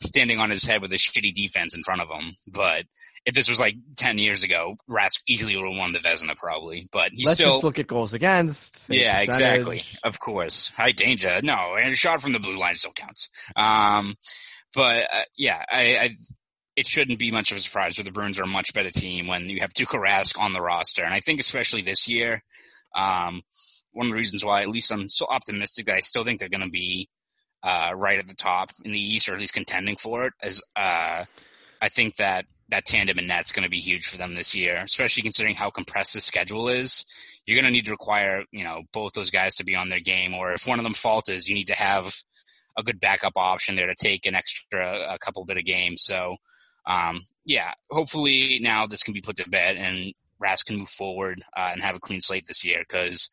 [0.00, 2.36] standing on his head with a shitty defense in front of him.
[2.46, 2.84] But
[3.24, 6.88] if this was like ten years ago, Rask easily would have won the Vezina probably.
[6.92, 8.88] But he Let's still just look at goals against.
[8.90, 9.28] Yeah, percentage.
[9.28, 9.82] exactly.
[10.04, 11.40] Of course, high danger.
[11.42, 13.28] No, and a shot from the blue line still counts.
[13.56, 14.16] Um,
[14.74, 16.10] but uh, yeah, I, I
[16.76, 19.26] it shouldn't be much of a surprise that the Bruins are a much better team
[19.26, 21.02] when you have Tuukka Rask on the roster.
[21.02, 22.42] And I think especially this year,
[22.94, 23.42] um,
[23.92, 26.50] one of the reasons why at least I'm still optimistic that I still think they're
[26.50, 27.08] going to be
[27.62, 30.62] uh, right at the top in the East or at least contending for it is
[30.76, 31.24] uh,
[31.80, 34.76] I think that that tandem in net's going to be huge for them this year,
[34.78, 37.04] especially considering how compressed the schedule is.
[37.46, 40.00] You're going to need to require, you know, both those guys to be on their
[40.00, 42.12] game, or if one of them falters, you need to have
[42.76, 46.02] a good backup option there to take an extra a couple bit of games.
[46.02, 46.36] So
[46.86, 51.42] um, yeah, hopefully now this can be put to bed and Rask can move forward
[51.56, 53.28] uh, and have a clean slate this year because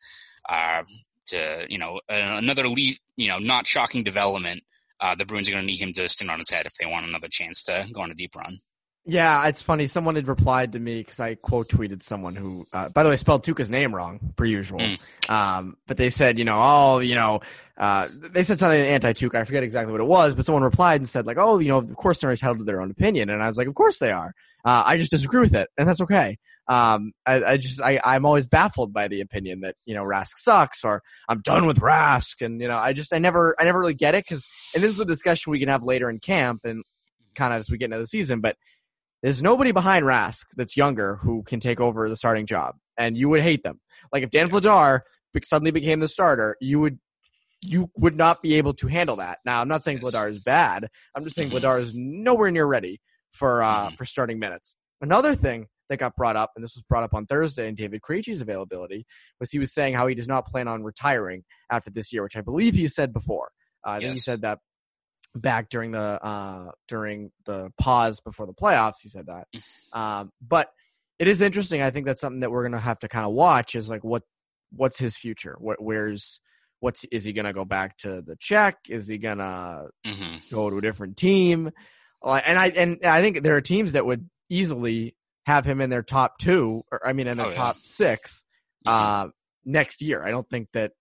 [0.48, 0.82] uh,
[1.26, 4.62] to you know another lead, you know not shocking development.
[5.00, 6.86] Uh, the Bruins are going to need him to stand on his head if they
[6.86, 8.58] want another chance to go on a deep run.
[9.06, 9.86] Yeah, it's funny.
[9.86, 13.16] Someone had replied to me because I quote tweeted someone who, uh, by the way,
[13.16, 14.80] spelled Tuukka's name wrong per usual.
[14.80, 15.30] Mm.
[15.30, 17.40] Um, but they said, you know, oh, you know,
[17.76, 19.34] uh, they said something anti-Tuukka.
[19.34, 21.78] I forget exactly what it was, but someone replied and said like, oh, you know,
[21.78, 23.28] of course they're entitled to their own opinion.
[23.28, 24.32] And I was like, of course they are.
[24.64, 26.38] Uh, I just disagree with it, and that's okay.
[26.66, 30.36] Um, I, I just, I, I'm always baffled by the opinion that, you know, Rask
[30.36, 32.40] sucks or I'm done with Rask.
[32.40, 34.90] And, you know, I just, I never, I never really get it because, and this
[34.90, 36.82] is a discussion we can have later in camp and
[37.34, 38.56] kind of as we get into the season, but
[39.24, 43.30] there's nobody behind Rask that's younger who can take over the starting job, and you
[43.30, 43.80] would hate them.
[44.12, 45.00] Like if Dan Vladar
[45.42, 46.98] suddenly became the starter, you would
[47.62, 49.38] you would not be able to handle that.
[49.46, 50.86] Now, I'm not saying Vladar is bad.
[51.16, 51.60] I'm just saying Mhm.
[51.62, 53.00] Vladar is nowhere near ready
[53.32, 53.96] for uh, Mhm.
[53.96, 54.74] for starting minutes.
[55.00, 58.02] Another thing that got brought up, and this was brought up on Thursday in David
[58.02, 59.06] Krejci's availability,
[59.40, 62.36] was he was saying how he does not plan on retiring after this year, which
[62.36, 63.48] I believe he said before.
[63.86, 64.58] Uh, I think he said that
[65.34, 69.00] back during the uh, during the pause before the playoffs.
[69.02, 69.46] He said that,
[69.98, 70.68] um, but
[71.18, 71.82] it is interesting.
[71.82, 73.74] I think that's something that we're gonna have to kind of watch.
[73.74, 74.22] Is like what
[74.72, 75.56] what's his future?
[75.58, 76.40] What where's
[76.80, 78.76] what's is he gonna go back to the check?
[78.88, 81.70] Is he gonna hmm go to a different team?
[82.22, 85.14] And I and I think there are teams that would easily
[85.46, 87.56] have him in their top two, or I mean in their Oh, yeah.
[87.56, 88.44] top 6
[88.86, 88.90] Mhm.
[88.90, 89.28] uh,
[89.64, 90.24] next year.
[90.24, 90.92] I don't think that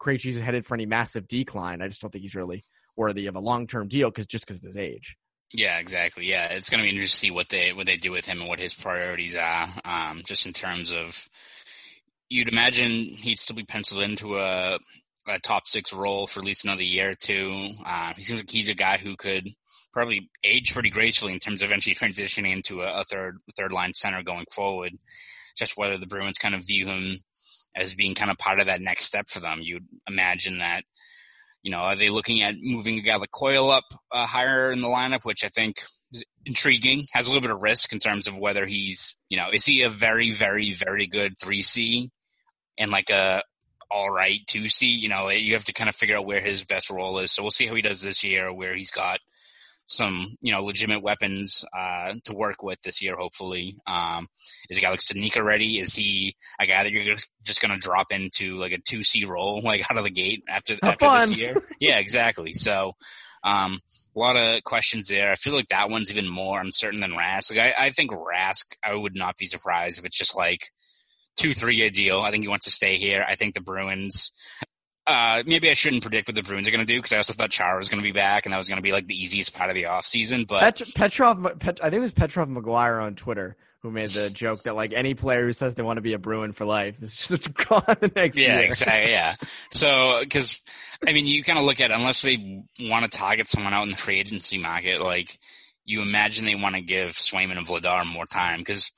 [0.00, 1.82] Krejci's headed for any massive decline.
[1.82, 2.64] I just don't think he's really
[2.98, 5.16] worthy of a long term deal because just because of his age.
[5.52, 6.26] Yeah, exactly.
[6.26, 8.40] Yeah, it's going to be interesting to see what they what they do with him
[8.40, 9.68] and what his priorities are.
[9.84, 11.26] Um, just in terms of,
[12.28, 14.78] you'd imagine he'd still be penciled into a,
[15.26, 17.70] a top six role for at least another year or two.
[17.86, 19.48] Uh, he seems like he's a guy who could
[19.90, 23.94] probably age pretty gracefully in terms of eventually transitioning into a, a third third line
[23.94, 24.92] center going forward.
[25.56, 27.20] Just whether the Bruins kind of view him
[27.74, 29.60] as being kind of part of that next step for them.
[29.62, 30.84] You'd imagine that
[31.62, 34.80] you know, are they looking at moving a guy like Coyle up uh, higher in
[34.80, 38.26] the lineup, which I think is intriguing, has a little bit of risk in terms
[38.26, 42.08] of whether he's, you know, is he a very, very, very good 3C
[42.78, 43.42] and like a
[43.90, 44.82] all right 2C?
[44.98, 47.32] You know, you have to kind of figure out where his best role is.
[47.32, 49.20] So we'll see how he does this year, where he's got
[49.88, 53.74] some, you know, legitimate weapons uh, to work with this year, hopefully.
[53.86, 54.28] Um,
[54.68, 55.78] is a guy like Studnicka ready?
[55.78, 59.60] Is he a guy that you're just going to drop into like a 2C role,
[59.64, 61.20] like out of the gate after, Have after fun.
[61.20, 61.54] this year?
[61.80, 62.52] yeah, exactly.
[62.52, 62.92] So,
[63.42, 63.80] um,
[64.14, 65.30] a lot of questions there.
[65.30, 67.54] I feel like that one's even more uncertain than Rask.
[67.54, 70.60] Like I, I think Rask, I would not be surprised if it's just like
[71.38, 72.20] two, three year deal.
[72.20, 73.24] I think he wants to stay here.
[73.26, 74.32] I think the Bruins,
[75.08, 77.32] uh, maybe I shouldn't predict what the Bruins are going to do because I also
[77.32, 79.20] thought Chara was going to be back and that was going to be like the
[79.20, 80.46] easiest part of the offseason.
[80.46, 84.28] But Pet- Petrov, Pet- I think it was Petrov McGuire on Twitter who made the
[84.28, 87.00] joke that like any player who says they want to be a Bruin for life
[87.02, 88.66] is just gone the next yeah, year.
[88.66, 89.12] exactly.
[89.12, 89.36] Yeah.
[89.70, 90.60] So, because
[91.06, 93.84] I mean, you kind of look at it, unless they want to target someone out
[93.84, 95.38] in the free agency market, like
[95.84, 98.90] you imagine they want to give Swayman and Vladar more time because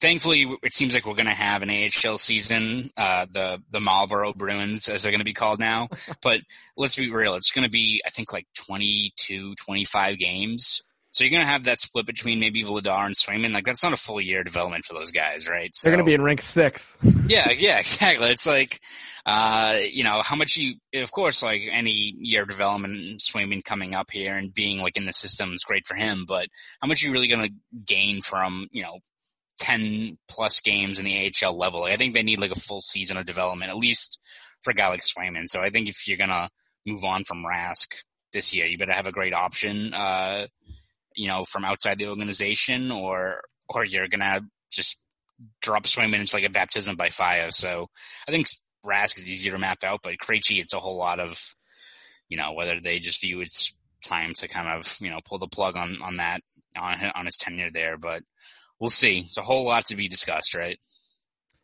[0.00, 4.32] thankfully it seems like we're going to have an AHL season, uh, the the Marlboro
[4.32, 5.88] Bruins as they're going to be called now.
[6.22, 6.40] but
[6.76, 10.82] let's be real, it's going to be I think like 22, 25 games.
[11.14, 13.52] So you're going to have that split between maybe Vladar and Swayman.
[13.52, 15.72] Like that's not a full year development for those guys, right?
[15.72, 16.98] So, They're going to be in rank six.
[17.28, 18.30] yeah, yeah, exactly.
[18.30, 18.80] It's like,
[19.24, 23.94] uh, you know, how much you, of course, like any year of development, Swayman coming
[23.94, 26.48] up here and being like in the system is great for him, but
[26.82, 27.54] how much are you really going to
[27.86, 28.98] gain from, you know,
[29.60, 31.80] 10 plus games in the AHL level?
[31.80, 34.18] Like, I think they need like a full season of development, at least
[34.62, 35.48] for a guy like Swayman.
[35.48, 36.48] So I think if you're going to
[36.86, 37.94] move on from Rask
[38.32, 40.46] this year, you better have a great option, uh,
[41.14, 45.02] you know, from outside the organization or, or you're going to just
[45.60, 47.50] drop Swayman into like a baptism by fire.
[47.50, 47.88] So
[48.26, 48.48] I think
[48.84, 51.38] Rask is easier to map out, but Krejci, it's a whole lot of,
[52.28, 55.46] you know, whether they just view it's time to kind of, you know, pull the
[55.46, 56.40] plug on, on that,
[56.76, 58.22] on, on his tenure there, but
[58.84, 59.20] we'll see.
[59.20, 60.78] It's a whole lot to be discussed, right?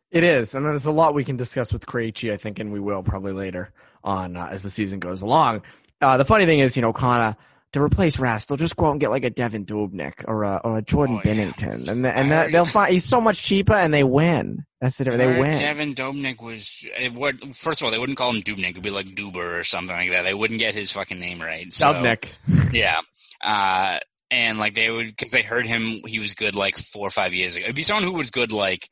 [0.09, 2.79] It is, and there's a lot we can discuss with Krejci, I think, and we
[2.79, 3.71] will probably later
[4.03, 5.61] on uh, as the season goes along.
[6.01, 7.35] Uh, the funny thing is, you know, of
[7.73, 10.59] to replace Rask, they'll just go out and get like a Devan Dubnyk or a,
[10.63, 11.35] or a Jordan Oh, yeah.
[11.35, 14.65] Binnington, and the, and that, they'll find he's so much cheaper, and they win.
[14.81, 15.03] That's it.
[15.05, 15.61] They win.
[15.61, 18.71] Devan Dubnyk was, would, first of all, they wouldn't call him Dubnyk.
[18.71, 20.23] It'd be like Duber or something like that.
[20.23, 21.71] They wouldn't get his fucking name right.
[21.71, 22.25] So, Dubnyk.
[22.73, 23.01] Yeah.
[23.43, 23.99] Uh,
[24.31, 27.33] and like they would, cause they heard him, he was good like four or five
[27.35, 27.65] years ago.
[27.65, 28.87] It'd be someone who was good like,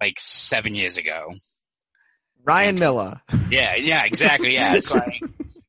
[0.00, 1.34] like seven years ago.
[2.44, 3.20] Ryan Miller.
[3.50, 4.54] Yeah, yeah, exactly.
[4.54, 4.74] Yeah.
[4.76, 5.20] It's like,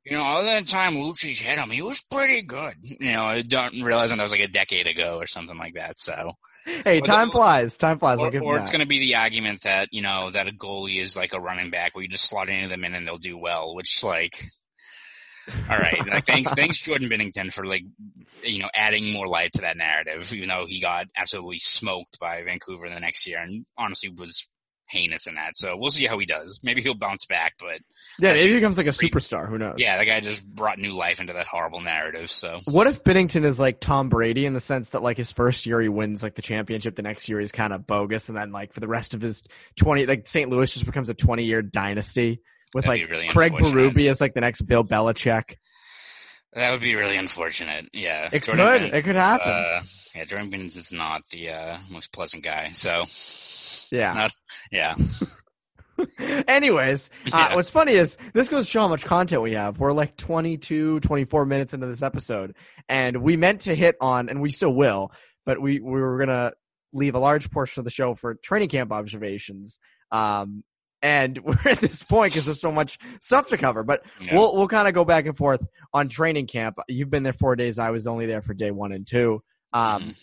[0.05, 2.75] you know, all that time Lucci's hit him, he was pretty good.
[2.83, 5.97] You know, I don't realize that was like a decade ago or something like that.
[5.97, 6.33] So,
[6.83, 7.77] Hey, Or time the- flies.
[7.77, 8.19] Time flies.
[8.19, 11.15] Or, or it's going to be the argument that, you know, that a goalie is
[11.15, 13.37] like a running back where you just slot any of them in and they'll do
[13.37, 14.43] well, which like,
[15.69, 16.05] all right.
[16.07, 17.83] Like, thanks, thanks Jordan Binnington for like,
[18.43, 22.43] you know, adding more light to that narrative, even though he got absolutely smoked by
[22.43, 24.49] Vancouver the next year and honestly was
[24.89, 25.55] heinous in that.
[25.55, 26.59] So we'll see how he does.
[26.63, 27.79] Maybe he'll bounce back, but
[28.19, 29.47] yeah, maybe he becomes like a superstar.
[29.47, 29.75] Who knows?
[29.77, 32.29] yeah, the guy just brought new life into that horrible narrative.
[32.29, 35.65] So What if Binnington is like Tom Brady in the sense that like his first
[35.65, 38.51] year he wins like the championship, the next year he's kind of bogus, and then
[38.51, 39.43] like for the rest of his
[39.75, 40.49] twenty, like St.
[40.49, 42.41] Louis just becomes a twenty year dynasty
[42.73, 43.53] with That'd like really Craig.
[43.53, 45.55] Berube as like the next Bill Belichick.
[46.53, 47.85] that would be really unfortunate.
[47.93, 48.29] Yeah.
[48.31, 49.47] It Jordan could, it could happen.
[49.51, 49.81] Uh,
[50.15, 52.69] yeah, Jordan Binnington's not the uh, most pleasant guy.
[52.71, 53.05] So
[53.95, 54.31] yeah, not,
[54.71, 54.95] yeah.
[56.47, 57.55] Anyways, uh, Yeah.
[57.55, 59.79] what's funny is this goes to show how much content we have.
[59.79, 62.55] We're like 22, 24 minutes into this episode,
[62.87, 65.11] and we meant to hit on, and we still will,
[65.45, 66.53] but we, we were going to
[66.93, 69.79] leave a large portion of the show for training camp observations.
[70.11, 70.63] Um,
[71.01, 74.35] and we're at this point because there's so much stuff to cover, but Yeah.
[74.35, 75.61] we'll, we'll kind of go back and forth
[75.93, 76.77] on training camp.
[76.87, 77.79] You've been there four days.
[77.79, 79.41] I was only there for day one and two.
[79.73, 80.17] Um, Mhm.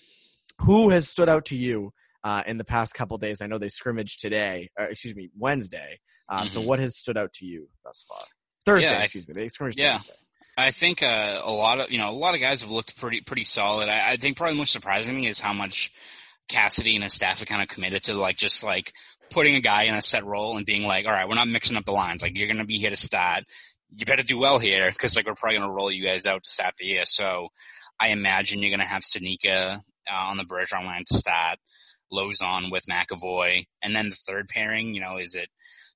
[0.60, 3.42] who has stood out to you uh, in the past couple days?
[3.42, 5.98] I know they scrimmaged today, excuse me, Wednesday.
[6.28, 6.64] Uh, So Mhm.
[6.66, 8.18] what has stood out to you thus far?
[8.64, 9.34] Thursday, Yeah, excuse me.
[9.34, 9.98] They scrimmaged Yeah.
[9.98, 10.12] Thursday.
[10.56, 13.20] I think uh, a lot of you know a lot of guys have looked pretty
[13.20, 13.88] pretty solid.
[13.88, 15.90] I, I think probably most surprising is how much
[16.48, 18.92] Cassidy and his staff have kind of committed to like just like
[19.30, 21.76] putting a guy in a set role and being like, all right, we're not mixing
[21.76, 22.22] up the lines.
[22.22, 23.44] Like you're gonna be here to start.
[23.96, 26.48] You better do well here because like we're probably gonna roll you guys out to
[26.48, 27.04] start the year.
[27.04, 27.48] So
[28.00, 31.58] I imagine you're gonna have Studnicka uh, on the Bergeron line to start,
[32.12, 34.94] Lauzon with McAvoy, and then the third pairing.
[34.94, 35.48] You know, is it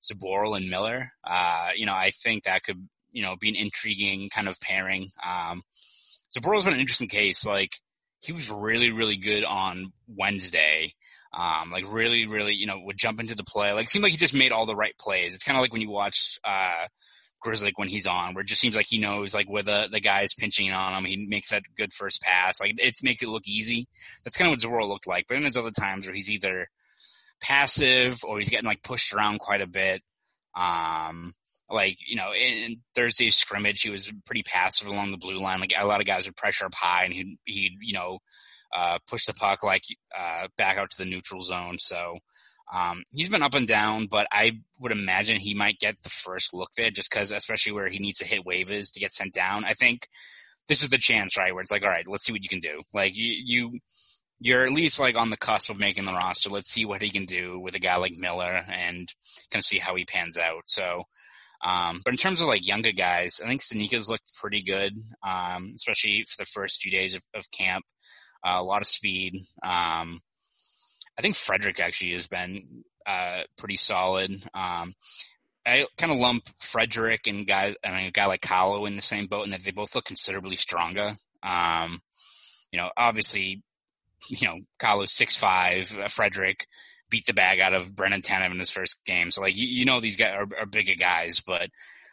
[0.03, 1.11] Zboril and Miller?
[1.25, 5.09] Uh, you know, I think that could you know, be an intriguing kind of pairing.
[5.27, 5.63] Um,
[6.37, 7.47] Zboril's been an interesting case.
[7.47, 7.73] Like,
[8.21, 10.93] he was really, really good on Wednesday.
[11.37, 13.73] Um, like really, really, you know, would jump into the play.
[13.73, 15.35] Like, seemed like he just made all the right plays.
[15.35, 16.87] It's kind of like when you watch, uh,
[17.41, 20.01] Grizzly when he's on, where it just seems like he knows like where the, the
[20.01, 21.05] guy is pinching on him.
[21.05, 22.61] He makes that good first pass.
[22.61, 23.87] Like it makes it look easy.
[24.25, 25.27] That's kind of what Zboril looked like.
[25.29, 26.69] But then there's other times where he's either
[27.41, 30.03] passive or he's getting like pushed around quite a bit.
[30.57, 31.33] Um,
[31.71, 35.61] like you know, in, in Thursday's scrimmage, he was pretty passive along the blue line.
[35.61, 38.19] Like a lot of guys would pressure up high, and he'd he'd you know
[38.75, 39.85] uh, push the puck like
[40.19, 41.79] uh, back out to the neutral zone.
[41.79, 42.19] So
[42.73, 46.53] um, he's been up and down, but I would imagine he might get the first
[46.53, 49.65] look there, just because, especially where he needs to hit waivers to get sent down.
[49.65, 50.09] I think
[50.69, 52.61] this is the chance, right, where it's like, all right, let's see what you can
[52.61, 52.83] do.
[52.93, 53.79] Like you you.
[54.41, 56.49] You're at least like on the cusp of making the roster.
[56.49, 59.09] Let's see what he can do with a guy like Miller and
[59.51, 60.63] kind of see how he pans out.
[60.67, 61.03] So,
[61.65, 64.93] um, but in terms of like younger guys, I think Studnicka's looked pretty good,
[65.27, 67.85] um, especially for the first few days of, of camp.
[68.47, 69.37] Uh, a lot of speed.
[69.63, 70.21] Um,
[71.19, 74.31] I think Frederic actually has been uh, pretty solid.
[74.55, 74.95] Um,
[75.67, 79.03] I kind of lump Frederic and guys, I mean, a guy like Carlo in the
[79.03, 81.15] same boat, and that they both look considerably stronger.
[81.43, 82.01] Um,
[82.73, 83.63] you know, obviously,
[84.29, 85.97] you know, Carlo's six five.
[85.99, 86.67] Uh, Frederic
[87.11, 89.31] beat the bag out of Brandon Tanev in his first game.
[89.31, 91.71] So like you, you know these guys are, are bigger guys, but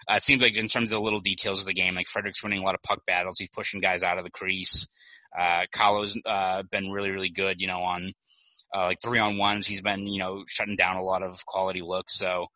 [0.10, 2.44] uh, it seems like in terms of the little details of the game, like Frederic's
[2.44, 3.38] winning a lot of puck battles.
[3.40, 4.88] He's pushing guys out of the crease.
[5.38, 7.62] Uh, Carlo's uh, been really really good.
[7.62, 8.14] You know on
[8.74, 11.82] uh, like three on ones, he's been you know shutting down a lot of quality
[11.82, 12.18] looks.
[12.18, 12.48] So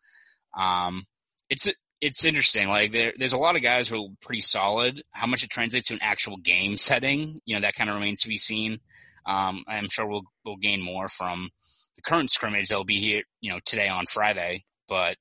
[0.57, 1.03] um,
[1.49, 1.69] it's
[2.01, 2.69] it's interesting.
[2.69, 5.03] Like there, there's a lot of guys who are pretty solid.
[5.11, 8.21] How much it translates to an actual game setting, you know, that kind of remains
[8.21, 8.79] to be seen.
[9.25, 11.49] Um, I'm sure we'll we'll gain more from
[11.95, 14.63] the current scrimmage that'll be here, you know, today on Friday.
[14.87, 15.17] But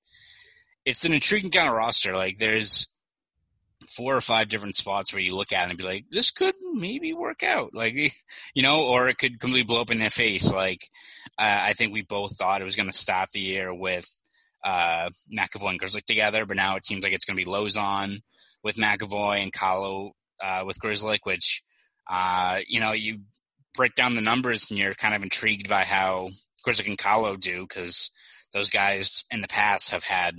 [0.84, 2.14] it's an intriguing kind of roster.
[2.14, 2.86] Like there's
[3.88, 6.54] four or five different spots where you look at it and be like, this could
[6.74, 7.74] maybe work out.
[7.74, 7.94] Like,
[8.54, 10.52] you know, or it could completely blow up in their face.
[10.52, 10.88] Like,
[11.38, 14.08] uh, I think we both thought it was going to start the year with
[14.64, 18.20] uh, McAvoy and Grizzly together, but now it seems like it's going to be Lauzon
[18.62, 21.62] with McAvoy and Carlo uh, with Grizzly, which,
[22.10, 23.20] uh, you know, you
[23.74, 26.30] break down the numbers and you're kind of intrigued by how
[26.64, 28.10] Grizzly and Carlo do because
[28.52, 30.36] those guys in the past have had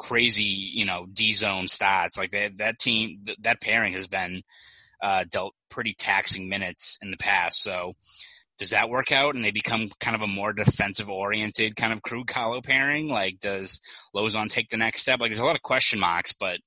[0.00, 2.16] crazy, you know, D zone stats.
[2.16, 4.42] Like that, that team, th- that pairing has been
[5.02, 7.62] uh, dealt pretty taxing minutes in the past.
[7.62, 7.92] So
[8.58, 12.02] does that work out and they become kind of a more defensive oriented kind of
[12.02, 13.08] crew Carlo pairing?
[13.08, 13.80] Like does
[14.16, 15.20] Lauzon take the next step?
[15.20, 16.58] Like there's a lot of question marks, but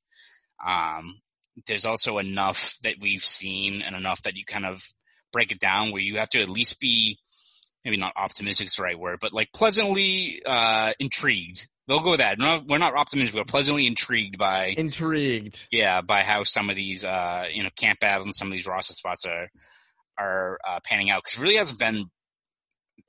[0.65, 1.19] um,
[1.67, 4.85] there's also enough that we've seen and enough that you kind of
[5.31, 7.17] break it down where you have to at least be
[7.83, 11.67] maybe not optimistic is the right word, but like pleasantly uh, intrigued.
[11.87, 12.37] They'll go with that.
[12.39, 13.35] We're not, we're not optimistic.
[13.35, 15.67] We're pleasantly intrigued by Intrigued.
[15.71, 18.67] yeah by how some of these uh, you know camp battles and some of these
[18.67, 19.49] roster spots are
[20.17, 22.05] are uh, panning out because really hasn't been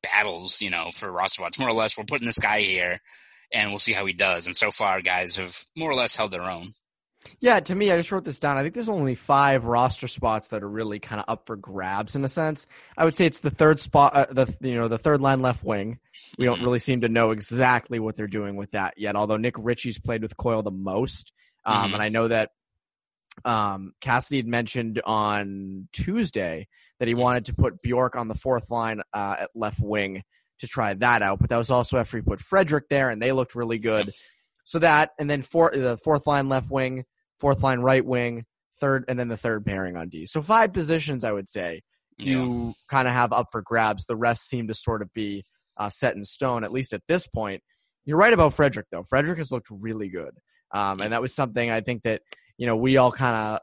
[0.03, 1.59] battles you know for roster spots.
[1.59, 2.99] More or less, we're putting this guy here
[3.53, 4.47] and we'll see how he does.
[4.47, 6.71] And so far, guys have more or less held their own.
[7.41, 8.57] Yeah, to me, I just wrote this down.
[8.59, 12.17] I think there's only five roster spots that are really kind of up for grabs
[12.17, 12.67] in a sense.
[12.97, 15.65] I would say it's the third spot, uh, the you know the third line left
[15.65, 15.99] wing.
[16.39, 19.17] We don't really seem to know exactly what they're doing with that yet.
[19.17, 21.33] Although Nick Ritchie's played with Coyle the most,
[21.65, 21.95] um, Mhm.
[21.95, 22.51] and I know that
[23.45, 28.71] um, Cassidy had mentioned on Tuesday that he wanted to put Bjork on the fourth
[28.71, 30.23] line uh, at left wing
[30.61, 31.41] to try that out.
[31.41, 34.11] But that was also after he put Frederic there, and they looked really good.
[34.65, 37.05] So that, and then four, the fourth line left wing,
[37.41, 38.45] fourth line right wing,
[38.81, 40.27] third, and then the third pairing on D.
[40.27, 41.83] So five positions, I would say,
[42.19, 42.37] Yeah.
[42.37, 44.07] you kind of have up for grabs.
[44.07, 45.45] The rest seem to sort of be
[45.77, 47.63] uh, set in stone, at least at this point.
[48.05, 49.03] you're right about Frederic, though.
[49.03, 50.33] Frederic has looked really good,
[50.73, 52.21] um, and that was something I think that
[52.59, 53.61] you know we all kind of,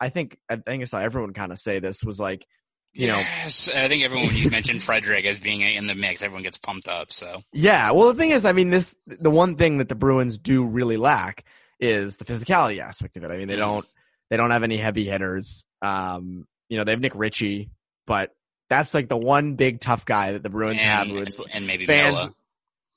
[0.00, 2.44] I think I think I saw everyone kind of say this was like,
[2.92, 6.22] you know, yes, I think everyone when you mentioned Frederic as being in the mix,
[6.22, 7.12] everyone gets pumped up.
[7.12, 10.36] So yeah, well the thing is, I mean, this the one thing that the Bruins
[10.38, 11.44] do really lack
[11.80, 13.30] is the physicality aspect of it.
[13.30, 13.58] I mean, they Mhm.
[13.58, 13.86] don't
[14.30, 15.66] they don't have any heavy hitters.
[15.82, 17.70] Um, you know, they have Nick Ritchie,
[18.06, 18.30] but
[18.68, 21.08] that's like the one big tough guy that the Bruins have.
[21.08, 22.16] and, and maybe fans.
[22.16, 22.30] Mela.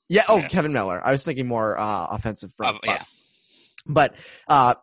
[0.08, 0.24] Yeah.
[0.28, 0.48] Oh, Yeah.
[0.48, 1.00] Kevan Miller.
[1.04, 2.78] I was thinking more uh, offensive front.
[2.78, 3.04] Uh, but- yeah,
[3.86, 4.14] but
[4.48, 4.74] uh,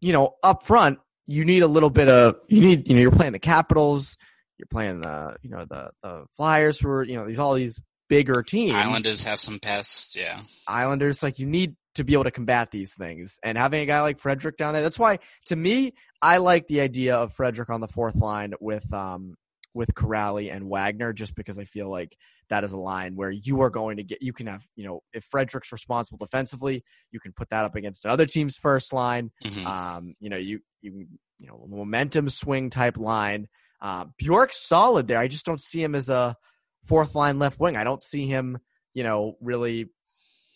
[0.00, 3.10] you know, up front, you need a little bit of you need you know you're
[3.10, 4.16] playing the Capitals,
[4.58, 7.82] you're playing the you know the the Flyers who are you know these all these
[8.08, 8.74] bigger teams.
[8.74, 10.14] Islanders have some pests.
[10.14, 13.38] Yeah, Islanders, like you need to be able to combat these things.
[13.42, 16.80] And having a guy like Frederic down there, that's why to me, I like the
[16.80, 19.34] idea of Frederic on the fourth line with um
[19.74, 22.16] with Kuraly and Wagner, just because I feel like
[22.48, 25.02] that is a line where you are going to get you can have, you know,
[25.12, 29.30] if Frederic's responsible defensively, you can put that up against another team's first line.
[29.44, 29.66] Mhm.
[29.66, 31.06] Um, you know, you you
[31.38, 33.48] you know, momentum swing type line.
[33.80, 35.18] Uh, Bjork's solid there.
[35.18, 36.36] I just don't see him as a
[36.84, 37.76] fourth line left wing.
[37.76, 38.58] I don't see him,
[38.94, 39.90] you know, really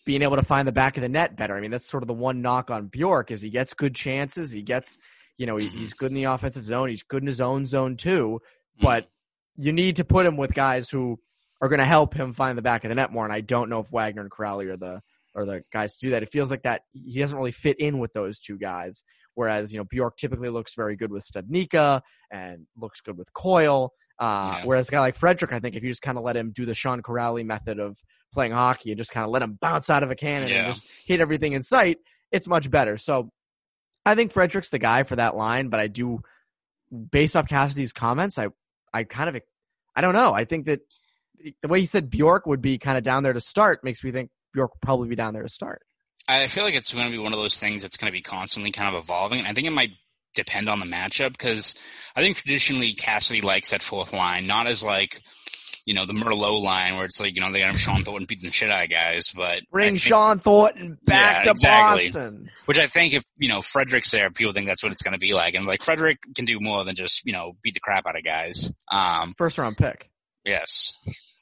[0.05, 1.55] being able to find the back of the net better.
[1.55, 4.51] I mean, that's sort of the one knock on Bjork is he gets good chances.
[4.51, 4.97] He gets,
[5.37, 5.71] you know, he, Mhm.
[5.71, 6.89] he's good in the offensive zone.
[6.89, 8.39] He's good in his own zone too.
[8.79, 8.83] Mhm.
[8.83, 9.09] But
[9.57, 11.19] you need to put him with guys who
[11.61, 13.23] are going to help him find the back of the net more.
[13.25, 15.01] And I don't know if Wagner and Kuraly are the
[15.33, 16.23] are the guys to do that.
[16.23, 19.01] It feels like that he doesn't really fit in with those two guys.
[19.33, 23.93] Whereas you know Bjork typically looks very good with Studnicka and looks good with Coyle.
[24.21, 24.65] Uh, Yeah.
[24.65, 26.65] Whereas a guy like Frederic, I think if you just kind of let him do
[26.65, 27.97] the Sean Kuraly method of
[28.31, 30.65] playing hockey and just kind of let him bounce out of a cannon Yeah.
[30.65, 31.97] and just hit everything in sight,
[32.31, 32.97] it's much better.
[32.97, 33.31] So
[34.05, 36.21] I think Frederic's the guy for that line, but I do,
[37.11, 38.47] based off Cassidy's comments, I,
[38.93, 39.41] I kind of,
[39.95, 40.33] I don't know.
[40.33, 40.81] I think that
[41.61, 44.11] the way he said Bjork would be kind of down there to start makes me
[44.11, 45.81] think Bjork will probably be down there to start.
[46.27, 48.21] I feel like it's going to be one of those things that's going to be
[48.21, 49.39] constantly kind of evolving.
[49.39, 49.91] And I think it might
[50.35, 51.75] depend on the matchup because
[52.15, 55.21] I think traditionally Cassidy likes that fourth line, not as like,
[55.85, 58.45] you know, the Merlot line where it's like, you know, they have Shawn Thornton beating
[58.47, 62.11] the shit out of guys, but Bring think- Shawn Thornton back Yeah, to exactly.
[62.11, 62.49] Boston.
[62.65, 65.19] which I think if, you know, Frederic's there, people think that's what it's going to
[65.19, 65.55] be like.
[65.55, 68.23] And like Frederic can do more than just, you know, beat the crap out of
[68.23, 68.71] guys.
[68.91, 70.09] Um, First round pick.
[70.45, 70.93] yes.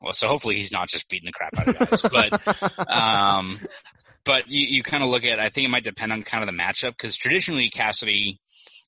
[0.02, 3.60] Well, so hopefully he's not just beating the crap out of guys, but, um,
[4.24, 6.48] but you, you kind of look at, I think it might depend on kind of
[6.56, 8.40] the matchup because traditionally Cassidy,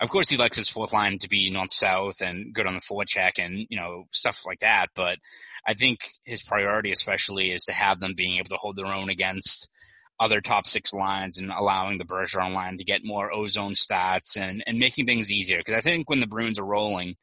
[0.01, 2.81] of course, he likes his fourth line to be north south and good on the
[2.81, 4.87] forecheck and you know stuff like that.
[4.95, 5.19] But
[5.67, 9.09] I think his priority, especially, is to have them being able to hold their own
[9.09, 9.71] against
[10.19, 14.63] other top six lines and allowing the Bergeron line to get more ozone stats and
[14.65, 15.59] and making things easier.
[15.59, 17.15] Because I think when the Bruins are rolling.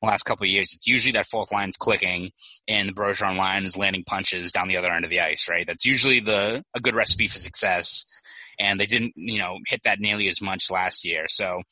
[0.00, 2.30] The last couple of years, it's usually that fourth line's clicking
[2.68, 5.66] and the Bergeron line is landing punches down the other end of the ice, right?
[5.66, 8.04] That's usually the a good recipe for success.
[8.60, 11.24] And they didn't, you know, hit that nearly as much last year.
[11.26, 11.62] So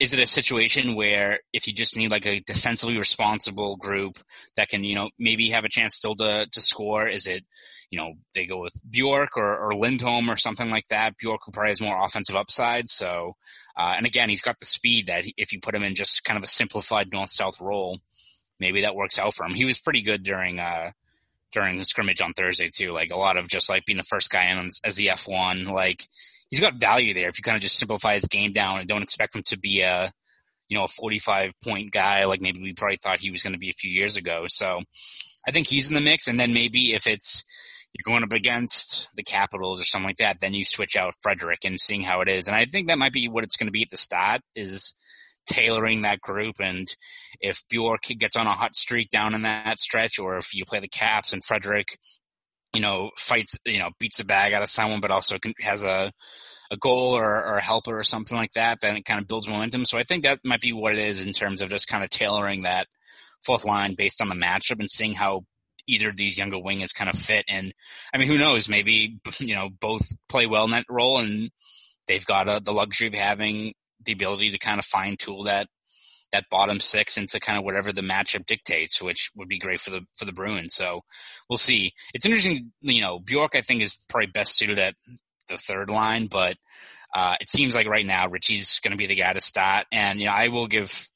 [0.00, 4.18] is it a situation where if you just need like a defensively responsible group
[4.56, 7.08] that can, you know, maybe have a chance still to, to score?
[7.08, 7.44] Is it,
[7.90, 11.16] you know, they go with Bjork or, or Lindholm or something like that?
[11.16, 12.88] Bjork who probably has more offensive upside.
[12.88, 13.36] So,
[13.78, 16.36] uh, and again, he's got the speed that if you put him in just kind
[16.36, 18.00] of a simplified north-south role,
[18.58, 19.54] maybe that works out for him.
[19.54, 20.90] He was pretty good during, uh,
[21.52, 22.90] during the scrimmage on Thursday too.
[22.90, 26.02] Like a lot of just like being the first guy in as, the F1, like
[26.50, 29.02] he's got value there if you kind of just simplify his game down and don't
[29.02, 30.12] expect him to be a,
[30.68, 33.58] you know, a 45 point guy like maybe we probably thought he was going to
[33.58, 34.44] be a few years ago.
[34.48, 34.80] So
[35.46, 36.28] I think he's in the mix.
[36.28, 37.44] And then maybe if it's,
[37.92, 41.60] you're going up against the Capitals or something like that, then you switch out Frederic
[41.64, 42.48] and seeing how it is.
[42.48, 44.94] And I think that might be what it's going to be at the start is
[45.46, 46.56] tailoring that group.
[46.60, 46.88] And
[47.40, 50.80] if Bjork gets on a hot streak down in that stretch, or if you play
[50.80, 51.98] the Caps and Frederic,
[52.74, 56.12] you know, fights, you know, beats the bag out of someone, but also has a,
[56.70, 59.48] a goal or, or a helper or something like that, then it kind of builds
[59.48, 59.84] momentum.
[59.84, 62.10] So I think that might be what it is in terms of just kind of
[62.10, 62.86] tailoring that
[63.44, 65.44] fourth line based on the matchup and seeing how
[65.86, 67.44] either of these younger wingers kind of fit.
[67.48, 67.72] And
[68.12, 68.68] I mean, who knows?
[68.68, 71.50] Maybe you know both play well in that role, and
[72.06, 73.74] they've got uh the luxury of having
[74.04, 75.66] the ability to kind of fine tool that
[76.34, 79.90] that bottom six into kind of whatever the matchup dictates, which would be great for
[79.90, 80.74] the for the Bruins.
[80.74, 81.02] So
[81.48, 81.92] we'll see.
[82.12, 84.96] It's interesting, you know, Bjork I think is probably best suited at
[85.48, 86.56] the third line, but
[87.14, 89.86] uh, it seems like right now Ritchie's going to be the guy to start.
[89.92, 91.06] And you know, I will give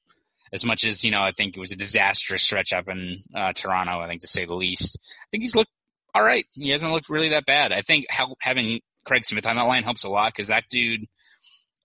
[0.53, 3.53] as much as you know, I think it was a disastrous stretch up in uh,
[3.53, 3.99] Toronto.
[3.99, 4.99] I think to say the least.
[5.21, 5.73] I think he's looked
[6.14, 6.45] all right.
[6.55, 7.73] He hasn't looked really that bad.
[7.73, 11.07] I think how, having Craig Smith on that line helps a lot because that dude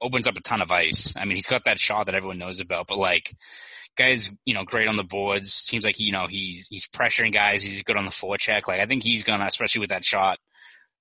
[0.04, 1.16] opens up a ton of ice.
[1.18, 3.34] I mean, he's got that shot that everyone knows about, but like,
[3.98, 5.54] guys, you know, great on the boards.
[5.54, 7.64] Seems like you know he's he's pressuring guys.
[7.64, 8.68] He's good on the forecheck.
[8.68, 10.38] Like, I think he's gonna, especially with that shot,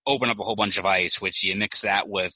[0.07, 2.35] open up a whole bunch of ice, which you mix that with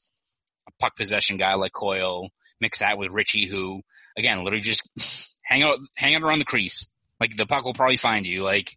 [0.69, 2.29] a puck possession guy like Coyle,
[2.61, 3.83] mix that with Ritchie, who
[4.19, 6.93] again literally just hang out hang out around the crease.
[7.21, 8.43] Like the puck will probably find you.
[8.43, 8.77] Like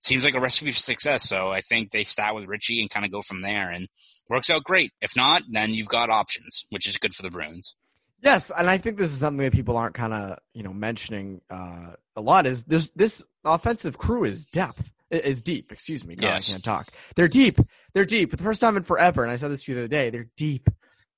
[0.00, 1.28] seems like a recipe for success.
[1.28, 3.88] So I think they start with Ritchie and kind of go from there, and
[4.28, 4.92] works out great.
[5.00, 7.76] If not, then you've got options, which is good for the Bruins.
[8.22, 11.40] Yes, and I think this is something that people aren't kind of you know mentioning
[11.50, 12.46] uh, a lot.
[12.46, 15.72] Is this this offensive crew is depth is deep.
[15.72, 16.50] Excuse me, God, yes.
[16.50, 16.88] I can't talk.
[17.14, 17.58] They're deep.
[17.94, 18.30] They're deep.
[18.30, 20.10] For the first time in forever, and I said this to you the other day.
[20.10, 20.68] They're deep.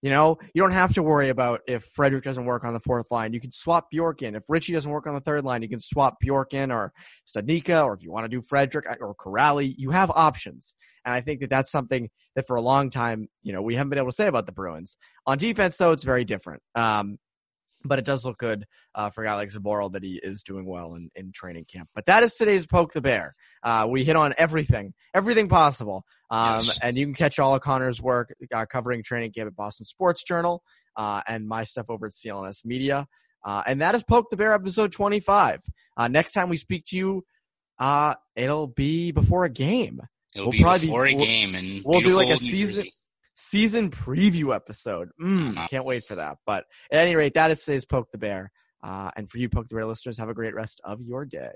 [0.01, 3.11] You know, you don't have to worry about if Frederic doesn't work on the fourth
[3.11, 3.33] line.
[3.33, 4.37] You can swap Bjork in.
[4.37, 6.93] If Ritchie doesn't work on the third line, you can swap Bjork in or
[7.27, 10.77] Studnicka, or if you want to do Frederic or Kuraly, you have options.
[11.05, 13.91] And I think that that's something that for a long time, you know, we haven't
[13.91, 14.97] been able to say about the Bruins.
[15.27, 16.63] On defense, though, it's very different.
[16.75, 17.19] Um,
[17.85, 20.67] but it does look good uh, for a guy like Zboril that he is doing
[20.67, 21.89] well in, in training camp.
[21.95, 23.35] But that is today's Poke the Bear.
[23.63, 26.05] Uh, we hit on everything, everything possible.
[26.31, 26.79] Um, yes.
[26.83, 30.23] and you can catch all of Conor's work uh, covering training camp at Boston Sports
[30.25, 30.63] Journal,
[30.97, 33.07] uh, and my stuff over at CLNS Media.
[33.45, 35.61] Uh, and that is Poke the Bear episode 25.
[35.97, 37.23] Uh, next time we speak to you,
[38.37, 40.01] it'll be before a game.
[40.35, 42.87] It'll we'll be before be, a game and we'll do like a season
[43.39, 45.11] season preview episode.
[45.21, 45.69] Mm, uh-huh.
[45.69, 46.39] Can't wait for that.
[46.45, 48.51] But at any rate, that is today's Poke the Bear.
[48.83, 51.51] Uh, and for you Poke the Bear listeners, have a great rest of your day.